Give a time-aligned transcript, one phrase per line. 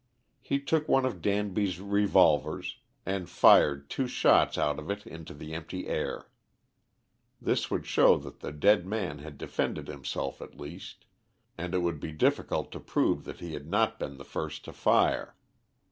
[0.41, 5.53] He took one of Danby's revolvers and fired two shots out of it into the
[5.53, 6.31] empty air.
[7.39, 11.05] This would show that the dead man had defended himself at least,
[11.55, 14.73] and it would be difficult to prove that he had not been the first to
[14.73, 15.35] fire.